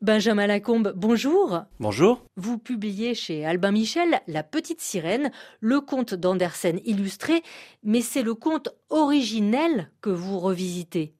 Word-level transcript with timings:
Benjamin 0.00 0.46
Lacombe, 0.46 0.92
bonjour. 0.94 1.62
Bonjour. 1.80 2.22
Vous 2.36 2.56
publiez 2.56 3.16
chez 3.16 3.44
Albin 3.44 3.72
Michel 3.72 4.20
La 4.28 4.44
Petite 4.44 4.80
Sirène, 4.80 5.32
le 5.58 5.80
conte 5.80 6.14
d'Andersen 6.14 6.78
illustré, 6.84 7.42
mais 7.82 8.00
c'est 8.00 8.22
le 8.22 8.34
conte 8.34 8.68
originel 8.90 9.90
que 10.00 10.10
vous 10.10 10.38
revisitez. 10.38 11.14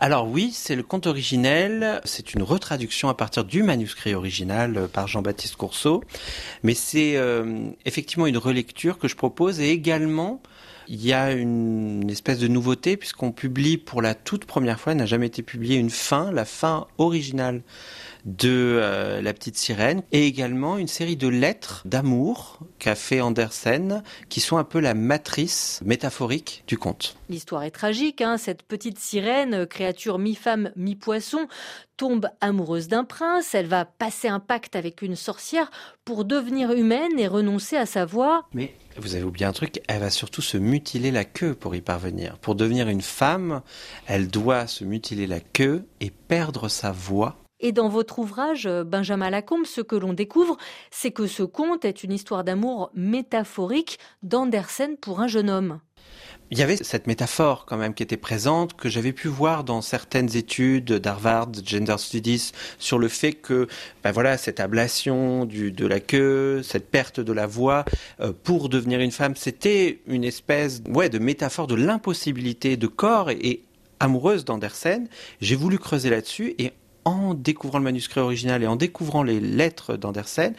Alors 0.00 0.26
oui, 0.26 0.50
c'est 0.52 0.74
le 0.74 0.82
conte 0.82 1.06
originel, 1.06 2.00
c'est 2.04 2.34
une 2.34 2.42
retraduction 2.42 3.08
à 3.08 3.14
partir 3.14 3.44
du 3.44 3.62
manuscrit 3.62 4.14
original 4.14 4.76
euh, 4.76 4.88
par 4.88 5.06
Jean-Baptiste 5.06 5.54
Courceau, 5.54 6.02
mais 6.64 6.74
c'est 6.74 7.16
euh, 7.16 7.68
effectivement 7.84 8.26
une 8.26 8.38
relecture 8.38 8.98
que 8.98 9.06
je 9.06 9.14
propose 9.14 9.60
et 9.60 9.70
également 9.70 10.42
il 10.90 11.06
y 11.06 11.12
a 11.12 11.30
une, 11.32 12.10
espèce 12.10 12.40
de 12.40 12.48
nouveauté 12.48 12.96
puisqu'on 12.96 13.30
publie 13.30 13.78
pour 13.78 14.02
la 14.02 14.14
toute 14.14 14.44
première 14.44 14.80
fois, 14.80 14.94
n'a 14.94 15.06
jamais 15.06 15.28
été 15.28 15.42
publié 15.42 15.76
une 15.76 15.88
fin, 15.88 16.32
la 16.32 16.44
fin 16.44 16.88
originale 16.98 17.62
de 18.24 18.50
euh, 18.50 19.22
La 19.22 19.32
Petite 19.32 19.56
Sirène, 19.56 20.02
et 20.12 20.26
également 20.26 20.76
une 20.76 20.88
série 20.88 21.16
de 21.16 21.28
lettres 21.28 21.82
d'amour 21.84 22.58
qu'a 22.78 22.96
fait 22.96 23.20
Andersen, 23.20 24.02
qui 24.28 24.40
sont 24.40 24.58
un 24.58 24.64
peu 24.64 24.80
la 24.80 24.94
matrice 24.94 25.80
métaphorique 25.84 26.64
du 26.66 26.76
conte. 26.76 27.16
L'histoire 27.28 27.62
est 27.62 27.70
tragique, 27.70 28.20
hein 28.20 28.36
cette 28.36 28.64
petite 28.64 28.98
sirène, 28.98 29.66
créature 29.66 30.18
mi-femme, 30.18 30.72
mi-poisson, 30.76 31.46
tombe 32.00 32.30
amoureuse 32.40 32.88
d'un 32.88 33.04
prince, 33.04 33.54
elle 33.54 33.66
va 33.66 33.84
passer 33.84 34.26
un 34.26 34.40
pacte 34.40 34.74
avec 34.74 35.02
une 35.02 35.16
sorcière 35.16 35.70
pour 36.06 36.24
devenir 36.24 36.72
humaine 36.72 37.18
et 37.18 37.26
renoncer 37.26 37.76
à 37.76 37.84
sa 37.84 38.06
voix. 38.06 38.46
Mais 38.54 38.74
vous 38.96 39.16
avez 39.16 39.24
oublié 39.24 39.44
un 39.44 39.52
truc, 39.52 39.82
elle 39.86 40.00
va 40.00 40.08
surtout 40.08 40.40
se 40.40 40.56
mutiler 40.56 41.10
la 41.10 41.26
queue 41.26 41.52
pour 41.54 41.74
y 41.74 41.82
parvenir. 41.82 42.38
Pour 42.38 42.54
devenir 42.54 42.88
une 42.88 43.02
femme, 43.02 43.60
elle 44.06 44.28
doit 44.28 44.66
se 44.66 44.82
mutiler 44.82 45.26
la 45.26 45.40
queue 45.40 45.84
et 46.00 46.08
perdre 46.08 46.68
sa 46.68 46.90
voix 46.90 47.36
et 47.62 47.72
dans 47.72 47.90
votre 47.90 48.18
ouvrage, 48.18 48.66
Benjamin 48.86 49.28
Lacombe, 49.28 49.66
ce 49.66 49.82
que 49.82 49.94
l'on 49.94 50.14
découvre, 50.14 50.56
c'est 50.90 51.10
que 51.10 51.26
ce 51.26 51.42
conte 51.42 51.84
est 51.84 52.02
une 52.02 52.12
histoire 52.12 52.42
d'amour 52.42 52.90
métaphorique 52.94 53.98
d'Andersen 54.22 54.96
pour 54.96 55.20
un 55.20 55.28
jeune 55.28 55.50
homme. 55.50 55.80
Il 56.52 56.58
y 56.58 56.62
avait 56.62 56.76
cette 56.76 57.06
métaphore 57.06 57.64
quand 57.64 57.76
même 57.76 57.94
qui 57.94 58.02
était 58.02 58.16
présente, 58.16 58.74
que 58.74 58.88
j'avais 58.88 59.12
pu 59.12 59.28
voir 59.28 59.62
dans 59.62 59.82
certaines 59.82 60.36
études 60.36 60.94
d'Harvard 60.94 61.52
Gender 61.64 61.94
Studies 61.96 62.50
sur 62.80 62.98
le 62.98 63.06
fait 63.06 63.34
que, 63.34 63.68
ben 64.02 64.10
voilà, 64.10 64.36
cette 64.36 64.58
ablation 64.58 65.46
de 65.46 65.86
la 65.86 66.00
queue, 66.00 66.60
cette 66.64 66.90
perte 66.90 67.20
de 67.20 67.32
la 67.32 67.46
voix 67.46 67.84
euh, 68.20 68.32
pour 68.42 68.68
devenir 68.68 68.98
une 68.98 69.12
femme, 69.12 69.36
c'était 69.36 70.00
une 70.08 70.24
espèce, 70.24 70.82
ouais, 70.88 71.08
de 71.08 71.20
métaphore 71.20 71.68
de 71.68 71.76
l'impossibilité 71.76 72.76
de 72.76 72.88
corps 72.88 73.30
et 73.30 73.62
amoureuse 74.00 74.44
d'Andersen. 74.44 75.06
J'ai 75.40 75.54
voulu 75.54 75.78
creuser 75.78 76.10
là-dessus 76.10 76.56
et 76.58 76.72
en 77.04 77.34
découvrant 77.34 77.78
le 77.78 77.84
manuscrit 77.84 78.18
original 78.18 78.64
et 78.64 78.66
en 78.66 78.74
découvrant 78.74 79.22
les 79.22 79.38
lettres 79.38 79.96
d'Andersen, 79.96 80.54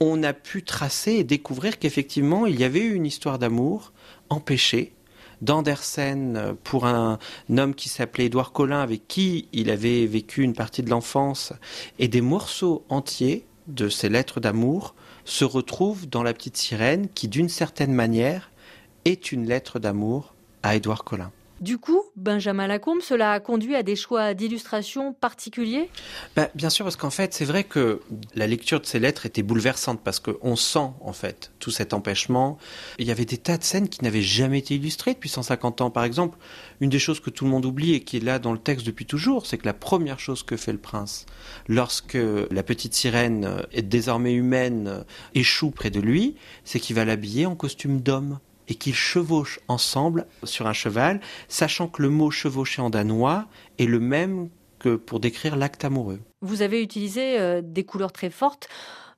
on 0.00 0.22
a 0.22 0.32
pu 0.32 0.62
tracer 0.62 1.12
et 1.12 1.24
découvrir 1.24 1.78
qu'effectivement, 1.78 2.46
il 2.46 2.58
y 2.58 2.64
avait 2.64 2.80
eu 2.80 2.94
une 2.94 3.04
histoire 3.04 3.38
d'amour 3.38 3.92
empêchée 4.30 4.94
d'Andersen 5.42 6.54
pour 6.64 6.86
un 6.86 7.18
homme 7.50 7.74
qui 7.74 7.88
s'appelait 7.88 8.26
Édouard 8.26 8.52
Collin, 8.52 8.80
avec 8.80 9.06
qui 9.08 9.48
il 9.52 9.70
avait 9.70 10.06
vécu 10.06 10.42
une 10.42 10.54
partie 10.54 10.82
de 10.82 10.90
l'enfance, 10.90 11.52
et 11.98 12.08
des 12.08 12.20
morceaux 12.20 12.84
entiers 12.88 13.44
de 13.66 13.88
ces 13.88 14.08
lettres 14.08 14.40
d'amour 14.40 14.94
se 15.24 15.44
retrouvent 15.44 16.08
dans 16.08 16.22
La 16.22 16.32
Petite 16.32 16.56
Sirène, 16.56 17.08
qui 17.14 17.28
d'une 17.28 17.48
certaine 17.48 17.92
manière 17.92 18.50
est 19.04 19.32
une 19.32 19.46
lettre 19.46 19.78
d'amour 19.78 20.34
à 20.62 20.74
Édouard 20.74 21.04
Collin. 21.04 21.30
Du 21.60 21.78
coup, 21.78 22.02
Benjamin 22.14 22.68
Lacombe, 22.68 23.00
cela 23.00 23.32
a 23.32 23.40
conduit 23.40 23.74
à 23.74 23.82
des 23.82 23.96
choix 23.96 24.32
d'illustration 24.32 25.12
particuliers? 25.12 25.90
Bah, 26.36 26.48
Bien 26.54 26.70
sûr, 26.70 26.84
parce 26.84 26.94
qu'en 26.94 27.10
fait, 27.10 27.34
c'est 27.34 27.44
vrai 27.44 27.64
que 27.64 28.00
la 28.36 28.46
lecture 28.46 28.80
de 28.80 28.86
ces 28.86 29.00
lettres 29.00 29.26
était 29.26 29.42
bouleversante, 29.42 30.00
parce 30.04 30.20
qu'on 30.20 30.54
sent, 30.54 30.90
en 31.00 31.12
fait, 31.12 31.50
tout 31.58 31.72
cet 31.72 31.94
empêchement. 31.94 32.58
Il 32.98 33.08
y 33.08 33.10
avait 33.10 33.24
des 33.24 33.38
tas 33.38 33.58
de 33.58 33.64
scènes 33.64 33.88
qui 33.88 34.04
n'avaient 34.04 34.22
jamais 34.22 34.60
été 34.60 34.76
illustrées 34.76 35.14
depuis 35.14 35.28
150 35.28 35.80
ans. 35.80 35.90
Par 35.90 36.04
exemple, 36.04 36.38
une 36.80 36.90
des 36.90 37.00
choses 37.00 37.18
que 37.18 37.30
tout 37.30 37.44
le 37.44 37.50
monde 37.50 37.66
oublie 37.66 37.94
et 37.94 38.00
qui 38.00 38.18
est 38.18 38.24
là 38.24 38.38
dans 38.38 38.52
le 38.52 38.58
texte 38.58 38.86
depuis 38.86 39.06
toujours, 39.06 39.46
c'est 39.46 39.58
que 39.58 39.66
la 39.66 39.74
première 39.74 40.20
chose 40.20 40.44
que 40.44 40.56
fait 40.56 40.72
le 40.72 40.78
prince, 40.78 41.26
lorsque 41.66 42.18
la 42.50 42.62
petite 42.62 42.94
sirène 42.94 43.62
est 43.72 43.82
désormais 43.82 44.32
humaine, 44.32 45.04
échoue 45.34 45.72
près 45.72 45.90
de 45.90 46.00
lui, 46.00 46.36
c'est 46.62 46.78
qu'il 46.78 46.94
va 46.94 47.04
l'habiller 47.04 47.46
en 47.46 47.56
costume 47.56 48.00
d'homme 48.00 48.38
et 48.68 48.74
qu'ils 48.74 48.94
chevauchent 48.94 49.60
ensemble 49.68 50.26
sur 50.44 50.66
un 50.66 50.72
cheval, 50.72 51.20
sachant 51.48 51.88
que 51.88 52.02
le 52.02 52.10
mot 52.10 52.30
chevaucher 52.30 52.82
en 52.82 52.90
danois 52.90 53.46
est 53.78 53.86
le 53.86 54.00
même 54.00 54.50
que 54.78 54.96
pour 54.96 55.20
décrire 55.20 55.56
l'acte 55.56 55.84
amoureux. 55.84 56.20
Vous 56.40 56.62
avez 56.62 56.82
utilisé 56.82 57.38
euh, 57.38 57.60
des 57.64 57.84
couleurs 57.84 58.12
très 58.12 58.30
fortes, 58.30 58.68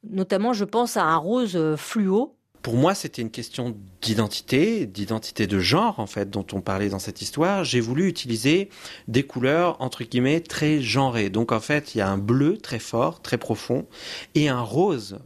notamment 0.09 0.53
je 0.53 0.65
pense 0.65 0.97
à 0.97 1.05
un 1.05 1.17
rose 1.17 1.57
euh, 1.57 1.77
fluo. 1.77 2.37
Pour 2.63 2.75
moi, 2.75 2.95
c'était 2.95 3.23
une 3.23 3.31
question 3.31 3.75
d'identité, 4.03 4.85
d'identité 4.85 5.47
de 5.47 5.59
genre, 5.59 5.99
en 5.99 6.07
fait, 6.07 6.29
dont 6.29 6.45
on 6.53 6.61
parlait 6.61 6.91
dans 6.91 6.99
cette 6.99 7.23
histoire. 7.23 7.65
J'ai 7.65 7.81
voulu 7.81 8.07
utiliser 8.07 8.69
des 9.09 9.23
couleurs, 9.23 9.81
entre 9.81 10.05
guillemets, 10.05 10.41
très 10.41 10.83
genrées. 10.83 11.31
Donc, 11.31 11.53
en 11.53 11.61
fait, 11.61 11.95
il 11.95 11.99
y 11.99 12.01
a 12.03 12.09
un 12.11 12.19
bleu 12.19 12.59
très 12.59 12.79
fort, 12.79 13.23
très 13.23 13.39
profond, 13.39 13.87
et 14.35 14.51
un 14.51 14.61
rose 14.61 15.21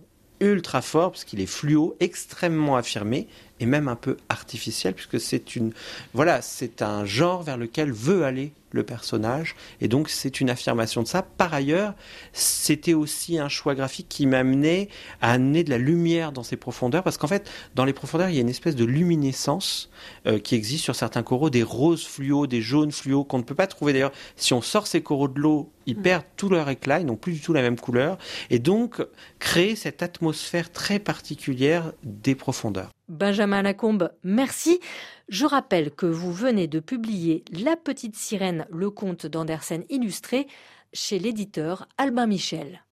ultra 0.53 0.83
fort, 0.83 1.13
parce 1.13 1.25
qu'il 1.25 1.41
est 1.41 1.47
fluo, 1.47 1.97
extrêmement 2.01 2.77
affirmé, 2.77 3.29
et 3.61 3.67
même 3.67 3.89
un 3.89 3.97
peu 3.97 4.17
artificiel, 4.29 4.95
puisque 4.95 5.21
c'est 5.21 5.57
une, 5.57 5.73
voilà, 6.13 6.43
c'est 6.43 6.83
un 6.83 7.05
genre 7.05 7.43
vers 7.43 7.57
lequel 7.57 7.93
veut 7.93 8.25
aller 8.25 8.53
le 8.75 8.83
personnage, 8.83 9.55
et 9.81 9.89
donc 9.89 10.09
c'est 10.09 10.41
une 10.41 10.51
affirmation 10.51 11.03
de 11.03 11.07
ça. 11.07 11.23
Par 11.23 11.55
ailleurs, 11.55 11.95
c'était 12.33 12.95
aussi 12.95 13.39
un 13.39 13.49
choix 13.49 13.75
graphique 13.75 14.09
qui 14.09 14.27
m'amenait 14.27 14.89
à 15.21 15.33
amener 15.33 15.65
de 15.65 15.71
la 15.71 15.79
lumière 15.79 16.33
dans 16.33 16.43
ces 16.43 16.57
profondeurs, 16.57 17.03
parce 17.03 17.17
qu'en 17.17 17.29
fait, 17.29 17.51
dans 17.75 17.85
les 17.85 17.93
profondeurs, 17.93 18.29
il 18.29 18.35
y 18.35 18.39
a 18.39 18.43
une 18.43 18.49
espèce 18.49 18.77
de 18.77 18.85
luminescence 18.85 19.91
euh, 20.27 20.39
qui 20.39 20.55
existe 20.55 20.85
sur 20.85 20.97
certains 20.97 21.23
coraux, 21.23 21.51
des 21.51 21.63
roses 21.63 22.05
fluo, 22.05 22.47
des 22.47 22.61
jaunes 22.61 22.93
fluo, 22.93 23.25
qu'on 23.25 23.39
ne 23.39 23.45
peut 23.45 23.55
pas 23.55 23.67
trouver 23.67 23.93
d'ailleurs. 23.93 24.13
Si 24.37 24.53
on 24.53 24.61
sort 24.61 24.87
ces 24.87 25.03
coraux 25.03 25.29
de 25.29 25.41
l'eau, 25.41 25.71
ils 25.87 25.99
mm. 25.99 26.03
perdent 26.03 26.25
tout 26.37 26.49
leur 26.49 26.69
éclat, 26.69 27.01
ils 27.01 27.07
n'ont 27.07 27.17
plus 27.17 27.33
du 27.33 27.41
tout 27.41 27.53
la 27.53 27.63
même 27.63 27.79
couleur, 27.79 28.19
et 28.51 28.59
donc 28.59 29.05
créer 29.39 29.77
cette 29.77 30.03
atmosphère 30.03 30.73
très 30.73 30.99
particulière 30.99 31.93
des 32.03 32.35
profondeurs. 32.35 32.91
Benjamin 33.09 33.63
Lacombe, 33.63 34.11
merci. 34.23 34.81
Je 35.29 35.47
rappelle 35.47 35.91
que 35.91 36.07
vous 36.07 36.33
venez 36.33 36.67
de 36.67 36.81
publier 36.81 37.45
La 37.51 37.77
petite 37.77 38.15
sirène, 38.15 38.67
le 38.71 38.91
conte 38.91 39.27
d'Andersen 39.27 39.85
illustré 39.89 40.47
chez 40.93 41.19
l'éditeur 41.19 41.89
Albin 41.97 42.27
Michel. 42.27 42.83